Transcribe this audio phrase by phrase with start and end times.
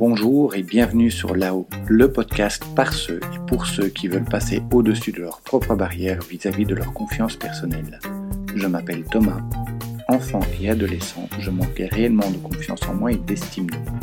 [0.00, 4.62] Bonjour et bienvenue sur Là-haut, le podcast par ceux et pour ceux qui veulent passer
[4.72, 7.98] au-dessus de leurs propres barrières vis-à-vis de leur confiance personnelle.
[8.54, 9.42] Je m'appelle Thomas.
[10.08, 14.00] Enfant et adolescent, je manquais réellement de confiance en moi et d'estime de moi.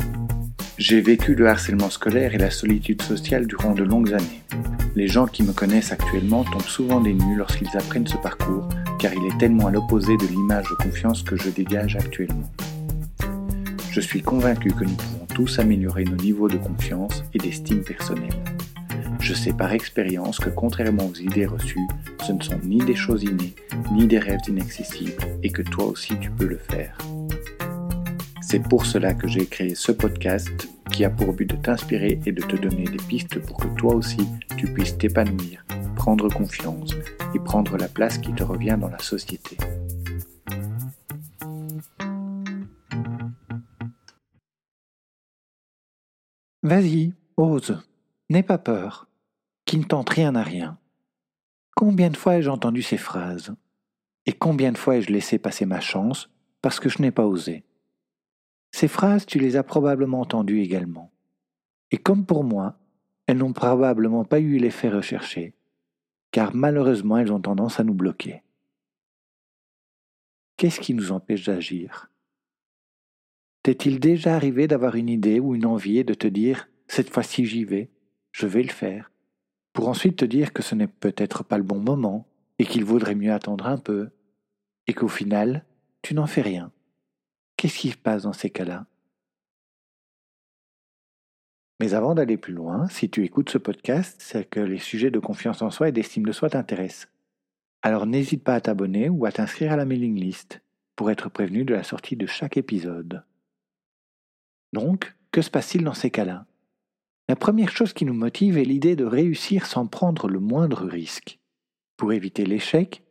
[0.78, 4.44] J'ai vécu le harcèlement scolaire et la solitude sociale durant de longues années.
[4.94, 8.68] Les gens qui me connaissent actuellement tombent souvent des nues lorsqu'ils apprennent ce parcours,
[9.00, 12.48] car il est tellement à l'opposé de l'image de confiance que je dégage actuellement.
[13.90, 18.42] Je suis convaincu que nous pouvons tous améliorer nos niveaux de confiance et d'estime personnelle.
[19.20, 21.86] Je sais par expérience que contrairement aux idées reçues,
[22.26, 23.54] ce ne sont ni des choses innées,
[23.92, 26.98] ni des rêves inaccessibles, et que toi aussi tu peux le faire.
[28.40, 32.32] C'est pour cela que j'ai créé ce podcast qui a pour but de t'inspirer et
[32.32, 35.64] de te donner des pistes pour que toi aussi tu puisses t'épanouir,
[35.94, 36.96] prendre confiance
[37.32, 39.56] et prendre la place qui te revient dans la société.
[46.68, 47.82] Vas-y, ose,
[48.28, 49.08] n'aie pas peur,
[49.64, 50.78] qui ne tente rien à rien.
[51.74, 53.54] Combien de fois ai-je entendu ces phrases?
[54.26, 56.28] Et combien de fois ai-je laissé passer ma chance
[56.60, 57.64] parce que je n'ai pas osé?
[58.70, 61.10] Ces phrases, tu les as probablement entendues également.
[61.90, 62.78] Et comme pour moi,
[63.26, 65.54] elles n'ont probablement pas eu l'effet recherché,
[66.32, 68.42] car malheureusement elles ont tendance à nous bloquer.
[70.58, 72.10] Qu'est-ce qui nous empêche d'agir?
[73.68, 77.44] T'est-il déjà arrivé d'avoir une idée ou une envie et de te dire cette fois-ci
[77.44, 77.90] j'y vais,
[78.32, 79.12] je vais le faire,
[79.74, 82.26] pour ensuite te dire que ce n'est peut-être pas le bon moment
[82.58, 84.08] et qu'il vaudrait mieux attendre un peu,
[84.86, 85.66] et qu'au final,
[86.00, 86.72] tu n'en fais rien?
[87.58, 88.86] Qu'est-ce qui se passe dans ces cas-là?
[91.78, 95.18] Mais avant d'aller plus loin, si tu écoutes ce podcast, c'est que les sujets de
[95.18, 97.10] confiance en soi et d'estime de soi t'intéressent.
[97.82, 100.62] Alors n'hésite pas à t'abonner ou à t'inscrire à la mailing list
[100.96, 103.24] pour être prévenu de la sortie de chaque épisode.
[104.72, 106.46] Donc, que se passe-t-il dans ces cas-là?
[107.28, 111.38] La première chose qui nous motive est l'idée de réussir sans prendre le moindre risque.
[111.96, 113.02] Pour éviter l'échec,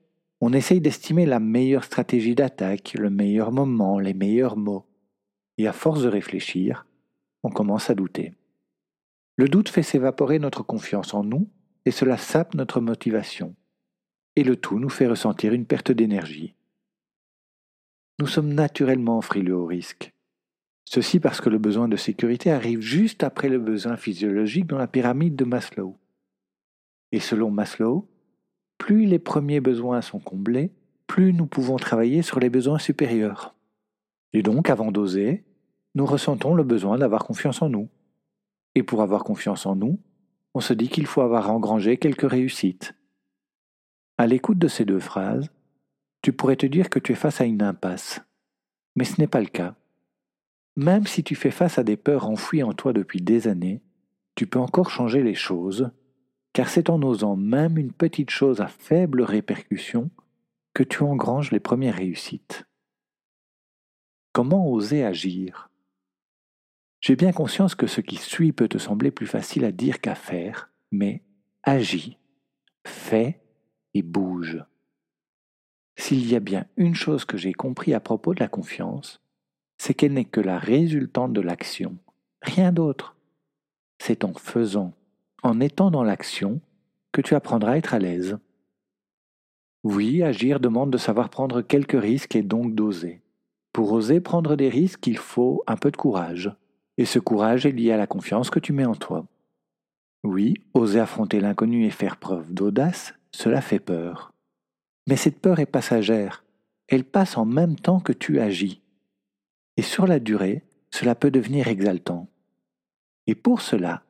[0.42, 4.86] on essaye d'estimer la meilleure stratégie d'attaque, le meilleur moment, les meilleurs mots.
[5.58, 6.86] Et à force de réfléchir,
[7.44, 8.34] on commence à douter.
[9.36, 11.48] Le doute fait s'évaporer notre confiance en nous
[11.86, 13.56] et cela sape notre motivation.
[14.36, 16.56] Et le tout nous fait ressentir une perte d'énergie.
[18.20, 20.14] Nous sommes naturellement frileux au risque.
[20.90, 24.88] Ceci parce que le besoin de sécurité arrive juste après le besoin physiologique dans la
[24.88, 25.98] pyramide de Maslow.
[27.12, 28.08] Et selon Maslow,
[28.78, 30.72] plus les premiers besoins sont comblés,
[31.06, 33.54] plus nous pouvons travailler sur les besoins supérieurs.
[34.32, 35.44] Et donc, avant d'oser,
[35.94, 37.90] nous ressentons le besoin d'avoir confiance en nous.
[38.74, 40.00] Et pour avoir confiance en nous,
[40.54, 42.96] on se dit qu'il faut avoir engrangé quelques réussites.
[44.18, 45.50] À l'écoute de ces deux phrases,
[46.22, 48.22] tu pourrais te dire que tu es face à une impasse.
[48.96, 49.76] Mais ce n'est pas le cas.
[50.78, 53.82] Même si tu fais face à des peurs enfouies en toi depuis des années,
[54.36, 55.92] tu peux encore changer les choses
[56.58, 60.10] car c'est en osant même une petite chose à faible répercussion
[60.74, 62.66] que tu engranges les premières réussites.
[64.34, 65.70] Comment oser agir?
[67.00, 70.16] J'ai bien conscience que ce qui suit peut te sembler plus facile à dire qu'à
[70.16, 71.24] faire, mais
[71.62, 72.18] agis,
[72.88, 73.40] fais
[73.94, 74.64] et bouge.
[75.96, 79.22] S'il y a bien une chose que j'ai compris à propos de la confiance,
[79.78, 81.98] c'est qu'elle n'est que la résultante de l'action,
[82.42, 83.16] rien d'autre.
[84.00, 84.94] C'est en faisant
[85.44, 86.60] en étant dans l'action
[87.12, 88.38] que tu apprendras à être à l'aise.
[89.84, 93.22] Oui, agir demande de savoir prendre quelques risques et donc d'oser.
[93.72, 96.52] Pour oser prendre des risques, il faut un peu de courage.
[96.98, 99.26] Et ce courage est lié à la confiance que tu mets en toi.
[100.24, 104.34] Oui, oser affronter l'inconnu et faire preuve d'audace, cela fait peur.
[105.08, 106.44] Mais cette peur est passagère.
[106.88, 108.82] Elle passe en même temps que tu agis.
[109.78, 112.28] Et sur la durée, cela peut devenir exaltant.
[113.28, 114.04] Et pour cela,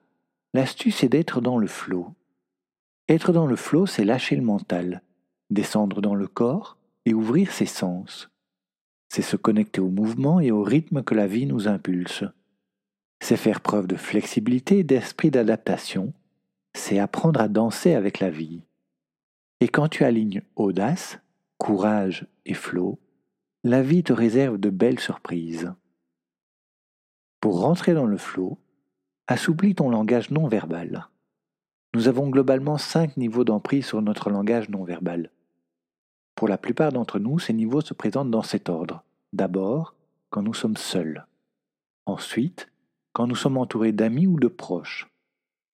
[0.58, 2.16] L'astuce est d'être dans le flot.
[3.10, 5.04] Être dans le flot, c'est lâcher le mental,
[5.52, 8.30] descendre dans le corps et ouvrir ses sens.
[9.10, 12.24] C'est se connecter au mouvement et au rythme que la vie nous impulse.
[13.20, 16.14] C'est faire preuve de flexibilité et d'esprit d'adaptation.
[16.74, 18.62] C'est apprendre à danser avec la vie.
[19.60, 21.20] Et quand tu alignes audace,
[21.58, 23.00] courage et flot,
[23.68, 25.74] la vie te réserve de belles surprises.
[27.42, 28.58] Pour rentrer dans le flot,
[29.30, 31.10] Assouplis ton langage non verbal.
[31.94, 35.32] Nous avons globalement cinq niveaux d'emprise sur notre langage non verbal.
[36.34, 39.04] Pour la plupart d'entre nous, ces niveaux se présentent dans cet ordre.
[39.34, 39.96] D'abord,
[40.30, 41.28] quand nous sommes seuls.
[42.06, 42.72] Ensuite,
[43.12, 45.10] quand nous sommes entourés d'amis ou de proches.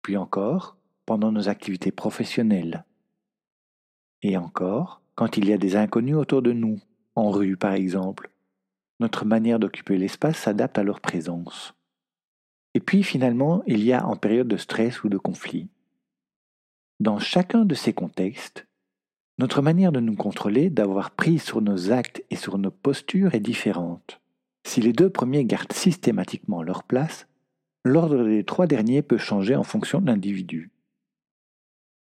[0.00, 2.86] Puis encore, pendant nos activités professionnelles.
[4.22, 6.80] Et encore, quand il y a des inconnus autour de nous,
[7.14, 8.30] en rue par exemple.
[9.00, 11.74] Notre manière d'occuper l'espace s'adapte à leur présence.
[12.74, 15.68] Et puis finalement, il y a en période de stress ou de conflit.
[17.00, 18.66] Dans chacun de ces contextes,
[19.38, 23.40] notre manière de nous contrôler, d'avoir prise sur nos actes et sur nos postures est
[23.40, 24.20] différente.
[24.64, 27.26] Si les deux premiers gardent systématiquement leur place,
[27.84, 30.70] l'ordre des trois derniers peut changer en fonction de l'individu.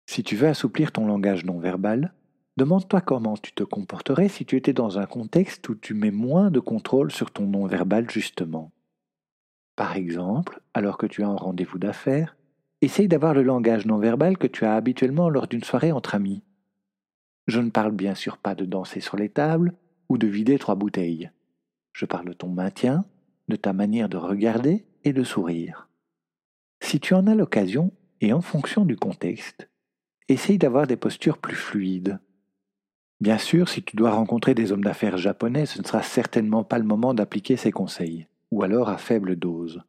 [0.05, 2.13] Si tu veux assouplir ton langage non verbal,
[2.57, 6.51] demande-toi comment tu te comporterais si tu étais dans un contexte où tu mets moins
[6.51, 8.71] de contrôle sur ton non verbal justement.
[9.75, 12.35] Par exemple, alors que tu as un rendez-vous d'affaires,
[12.81, 16.44] essaye d'avoir le langage non verbal que tu as habituellement lors d'une soirée entre amis.
[17.47, 19.73] Je ne parle bien sûr pas de danser sur les tables
[20.09, 21.31] ou de vider trois bouteilles.
[21.91, 23.03] Je parle de ton maintien,
[23.47, 25.89] de ta manière de regarder et de sourire.
[26.81, 27.91] Si tu en as l'occasion,
[28.23, 29.69] et en fonction du contexte,
[30.29, 32.19] essaye d'avoir des postures plus fluides.
[33.24, 36.78] Bien sûr, si tu dois rencontrer des hommes d'affaires japonais, ce ne sera certainement pas
[36.78, 39.81] le moment d'appliquer ces conseils, ou alors à faible dose.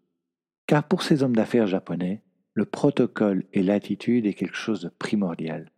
[0.69, 2.23] Car pour ces hommes d'affaires japonais,
[2.53, 5.73] le protocole et l'attitude est quelque chose de primordial.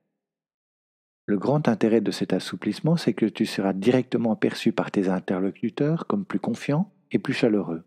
[1.24, 6.06] Le grand intérêt de cet assouplissement, c'est que tu seras directement perçu par tes interlocuteurs
[6.06, 7.84] comme plus confiant et plus chaleureux.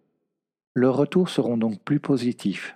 [0.74, 2.76] Leurs retours seront donc plus positifs.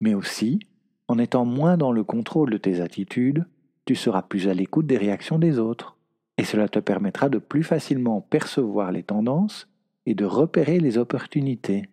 [0.00, 0.60] Mais aussi,
[1.08, 3.44] en étant moins dans le contrôle de tes attitudes,
[3.86, 5.95] tu seras plus à l'écoute des réactions des autres,
[6.38, 9.68] et cela te permettra de plus facilement percevoir les tendances
[10.04, 11.88] et de repérer les opportunités.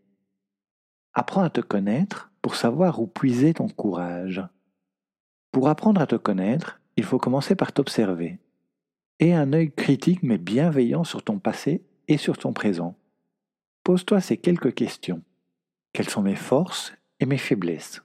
[1.14, 4.44] Apprends à te connaître pour savoir où puiser ton courage.
[5.52, 8.40] Pour apprendre à te connaître, il faut commencer par t'observer.
[9.20, 12.96] Aie un œil critique mais bienveillant sur ton passé et sur ton présent.
[13.84, 15.22] Pose-toi ces quelques questions.
[15.94, 18.02] Quelles sont mes forces et mes faiblesses?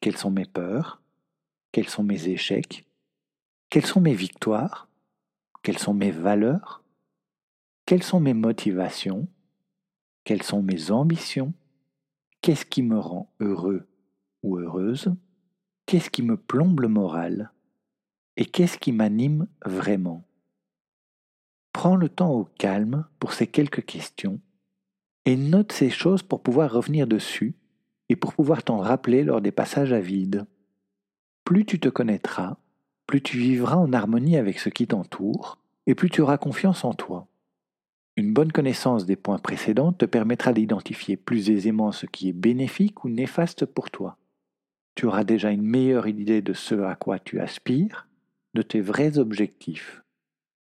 [0.00, 1.00] Quelles sont mes peurs?
[1.70, 2.84] Quels sont mes échecs?
[3.70, 4.88] Quelles sont mes victoires?
[5.62, 6.82] Quelles sont mes valeurs
[7.86, 9.28] Quelles sont mes motivations
[10.24, 11.54] Quelles sont mes ambitions
[12.40, 13.86] Qu'est-ce qui me rend heureux
[14.42, 15.14] ou heureuse
[15.86, 17.52] Qu'est-ce qui me plombe le moral
[18.36, 20.24] Et qu'est-ce qui m'anime vraiment
[21.72, 24.40] Prends le temps au calme pour ces quelques questions
[25.24, 27.54] et note ces choses pour pouvoir revenir dessus
[28.08, 30.44] et pour pouvoir t'en rappeler lors des passages à vide.
[31.44, 32.56] Plus tu te connaîtras,
[33.06, 36.94] plus tu vivras en harmonie avec ce qui t'entoure, et plus tu auras confiance en
[36.94, 37.26] toi.
[38.16, 43.04] Une bonne connaissance des points précédents te permettra d'identifier plus aisément ce qui est bénéfique
[43.04, 44.18] ou néfaste pour toi.
[44.94, 48.06] Tu auras déjà une meilleure idée de ce à quoi tu aspires,
[48.54, 50.02] de tes vrais objectifs.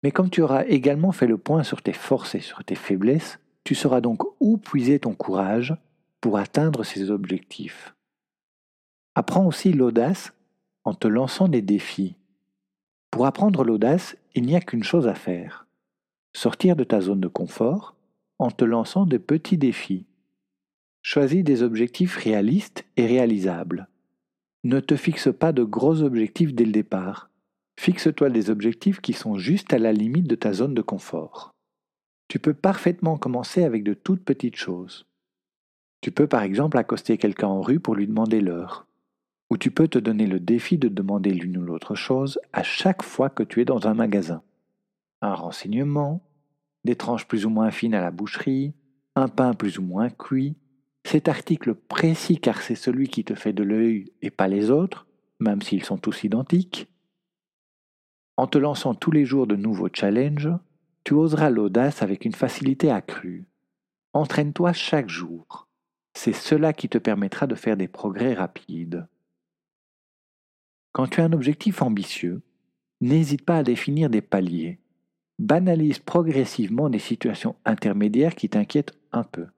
[0.03, 3.39] Mais comme tu auras également fait le point sur tes forces et sur tes faiblesses,
[3.65, 5.75] tu sauras donc où puiser ton courage
[6.21, 7.95] pour atteindre ces objectifs.
[9.15, 10.33] Apprends aussi l'audace
[10.85, 12.17] en te lançant des défis.
[13.15, 15.69] Pour apprendre l'audace, il n'y a qu'une chose à faire.
[16.33, 17.95] Sortir de ta zone de confort
[18.41, 20.05] en te lançant de petits défis.
[21.01, 23.87] Choisis des objectifs réalistes et réalisables.
[24.65, 27.31] Ne te fixe pas de gros objectifs dès le départ.
[27.79, 31.53] Fixe-toi des objectifs qui sont juste à la limite de ta zone de confort.
[32.27, 35.07] Tu peux parfaitement commencer avec de toutes petites choses.
[36.01, 38.89] Tu peux par exemple accoster quelqu'un en rue pour lui demander l'heure.
[39.55, 43.05] Ou tu peux te donner le défi de demander l'une ou l'autre chose à chaque
[43.05, 44.43] fois que tu es dans un magasin.
[45.23, 46.29] Un renseignement,
[46.83, 48.75] des tranches plus ou moins fines à la boucherie,
[49.15, 50.57] un pain plus ou moins cuit,
[51.05, 55.07] cet article précis car c'est celui qui te fait de l'œil et pas les autres,
[55.39, 56.89] même s'ils sont tous identiques.
[58.37, 60.51] En te lançant tous les jours de nouveaux challenges,
[61.05, 63.47] tu oseras l'audace avec une facilité accrue.
[64.15, 65.69] Entraîne-toi chaque jour.
[66.13, 69.07] C'est cela qui te permettra de faire des progrès rapides.
[70.95, 72.41] Quand tu as un objectif ambitieux,
[73.01, 74.79] n'hésite pas à définir des paliers.
[75.41, 79.49] Banalise progressivement des situations intermédiaires qui t'inquiètent un peu.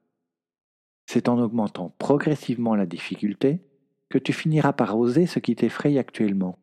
[1.05, 3.61] C'est en augmentant progressivement la difficulté
[4.09, 6.57] que tu finiras par oser ce qui t'effraie actuellement.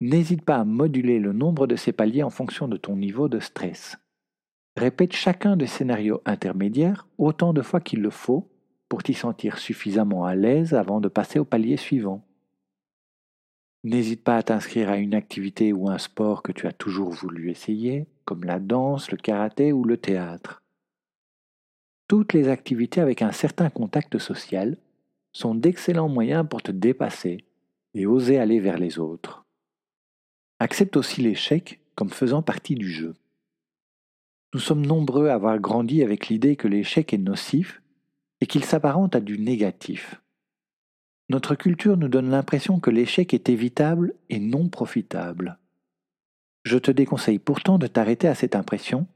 [0.00, 3.40] N'hésite pas à moduler le nombre de ces paliers en fonction de ton niveau de
[3.40, 3.98] stress.
[4.76, 8.52] Répète chacun des scénarios intermédiaires autant de fois qu'il le faut
[8.88, 12.24] pour t'y sentir suffisamment à l'aise avant de passer au palier suivant.
[13.82, 17.50] N'hésite pas à t'inscrire à une activité ou un sport que tu as toujours voulu
[17.50, 20.62] essayer, comme la danse, le karaté ou le théâtre.
[22.06, 24.76] Toutes les activités avec un certain contact social
[25.32, 27.44] sont d'excellents moyens pour te dépasser
[27.94, 29.46] et oser aller vers les autres.
[30.58, 33.14] Accepte aussi l'échec comme faisant partie du jeu.
[34.52, 37.80] Nous sommes nombreux à avoir grandi avec l'idée que l'échec est nocif
[38.40, 40.20] et qu'il s'apparente à du négatif.
[41.30, 45.60] Notre culture nous donne l'impression que l'échec est évitable et non profitable.
[46.64, 49.06] Je te déconseille pourtant de t'arrêter à cette impression,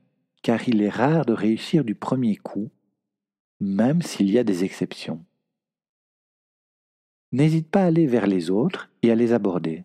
[0.40, 2.70] car il est rare de réussir du premier coup,
[3.58, 5.24] même s'il y a des exceptions.
[7.32, 9.82] n'hésite pas à aller vers les autres et à les aborder.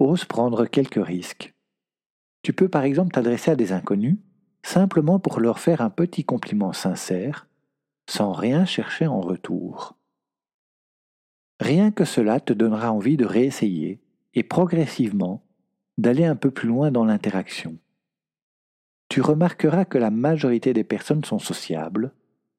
[0.00, 1.54] Ose prendre quelques risques.
[2.42, 4.16] Tu peux par exemple t'adresser à des inconnus
[4.64, 7.46] simplement pour leur faire un petit compliment sincère,
[8.10, 9.96] sans rien chercher en retour.
[11.60, 14.00] Rien que cela te donnera envie de réessayer
[14.34, 15.44] et progressivement
[15.98, 17.78] d'aller un peu plus loin dans l'interaction.
[19.08, 22.12] Tu remarqueras que la majorité des personnes sont sociables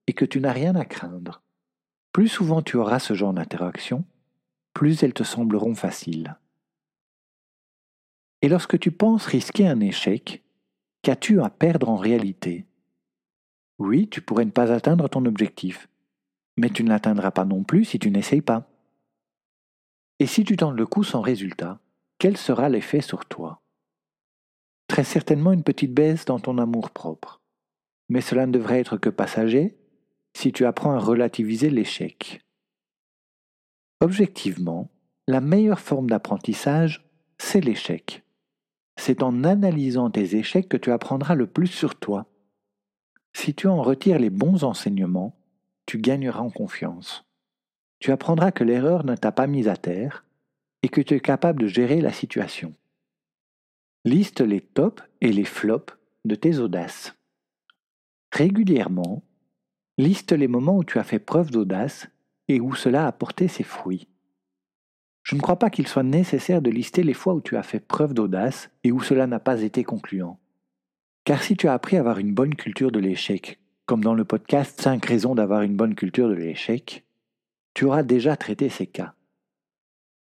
[0.08, 1.42] et que tu n'as rien à craindre.
[2.14, 4.06] Plus souvent tu auras ce genre d'interaction,
[4.74, 6.38] plus elles te sembleront faciles.
[8.42, 10.44] Et lorsque tu penses risquer un échec,
[11.02, 12.66] qu'as-tu à perdre en réalité?
[13.80, 15.90] Oui, tu pourrais ne pas atteindre ton objectif,
[16.56, 18.70] mais tu ne l'atteindras pas non plus si tu n'essayes pas.
[20.20, 21.80] Et si tu tentes le coup sans résultat,
[22.20, 23.62] quel sera l'effet sur toi?
[24.88, 27.42] Très certainement une petite baisse dans ton amour-propre.
[28.08, 29.78] Mais cela ne devrait être que passager
[30.34, 32.42] si tu apprends à relativiser l'échec.
[34.00, 34.90] Objectivement,
[35.28, 38.24] la meilleure forme d'apprentissage, c'est l'échec.
[38.98, 42.28] C'est en analysant tes échecs que tu apprendras le plus sur toi.
[43.34, 45.36] Si tu en retires les bons enseignements,
[45.86, 47.25] tu gagneras en confiance.
[48.00, 50.26] Tu apprendras que l'erreur ne t'a pas mise à terre
[50.84, 52.74] et que tu es capable de gérer la situation.
[54.04, 57.16] Liste les tops et les flops de tes audaces.
[58.32, 59.24] Régulièrement,
[59.98, 62.08] liste les moments où tu as fait preuve d'audace
[62.48, 64.08] et où cela a porté ses fruits.
[65.24, 67.80] Je ne crois pas qu'il soit nécessaire de lister les fois où tu as fait
[67.80, 70.40] preuve d'audace et où cela n'a pas été concluant.
[71.24, 74.26] Car si tu as appris à avoir une bonne culture de l'échec, comme dans le
[74.26, 77.05] podcast 5 raisons d'avoir une bonne culture de l'échec,
[77.76, 79.14] tu auras déjà traité ces cas.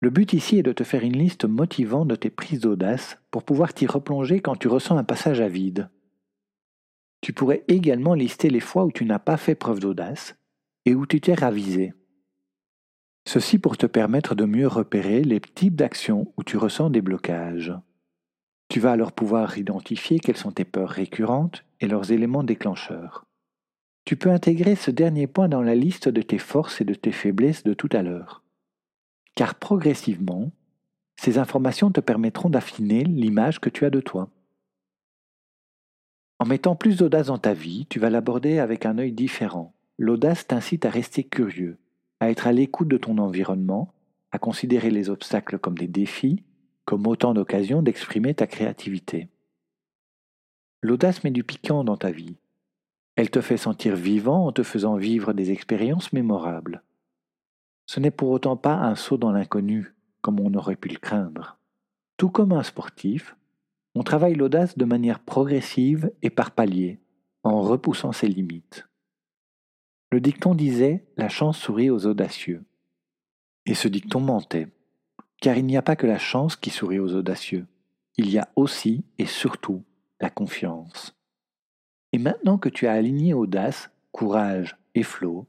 [0.01, 3.43] Le but ici est de te faire une liste motivante de tes prises d'audace pour
[3.43, 5.89] pouvoir t'y replonger quand tu ressens un passage à vide.
[7.21, 10.35] Tu pourrais également lister les fois où tu n'as pas fait preuve d'audace
[10.85, 11.93] et où tu t'es ravisé.
[13.27, 17.73] Ceci pour te permettre de mieux repérer les types d'actions où tu ressens des blocages.
[18.69, 23.26] Tu vas alors pouvoir identifier quelles sont tes peurs récurrentes et leurs éléments déclencheurs.
[24.07, 27.11] Tu peux intégrer ce dernier point dans la liste de tes forces et de tes
[27.11, 28.41] faiblesses de tout à l'heure.
[29.35, 30.49] Car progressivement,
[31.17, 34.29] ces informations te permettront d'affiner l'image que tu as de toi.
[36.39, 39.73] En mettant plus d'audace dans ta vie, tu vas l'aborder avec un œil différent.
[39.97, 41.77] L'audace t'incite à rester curieux,
[42.21, 43.93] à être à l'écoute de ton environnement,
[44.31, 46.45] à considérer les obstacles comme des défis,
[46.85, 49.27] comme autant d'occasions d'exprimer ta créativité.
[50.81, 52.37] L'audace met du piquant dans ta vie.
[53.17, 56.83] Elle te fait sentir vivant en te faisant vivre des expériences mémorables.
[57.87, 61.57] Ce n'est pour autant pas un saut dans l'inconnu, comme on aurait pu le craindre.
[62.17, 63.35] Tout comme un sportif,
[63.95, 66.99] on travaille l'audace de manière progressive et par paliers,
[67.41, 68.87] en repoussant ses limites.
[70.11, 72.63] Le dicton disait La chance sourit aux audacieux.
[73.65, 74.67] Et ce dicton mentait,
[75.41, 77.65] car il n'y a pas que la chance qui sourit aux audacieux,
[78.17, 79.83] il y a aussi et surtout
[80.21, 81.16] la confiance.
[82.13, 85.45] Et maintenant que tu as aligné audace, courage et flot,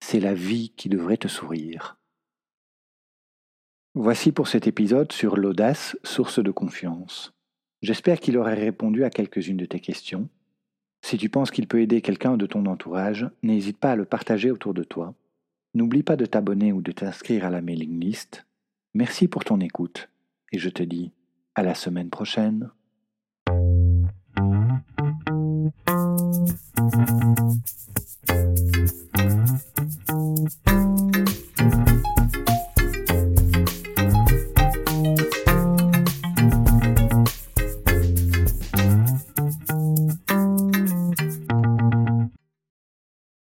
[0.00, 1.96] c'est la vie qui devrait te sourire.
[3.94, 7.32] Voici pour cet épisode sur l'audace, source de confiance.
[7.80, 10.28] J'espère qu'il aurait répondu à quelques-unes de tes questions.
[11.02, 14.50] Si tu penses qu'il peut aider quelqu'un de ton entourage, n'hésite pas à le partager
[14.50, 15.14] autour de toi.
[15.74, 18.46] N'oublie pas de t'abonner ou de t'inscrire à la mailing list.
[18.94, 20.08] Merci pour ton écoute
[20.52, 21.12] et je te dis
[21.54, 22.70] à la semaine prochaine.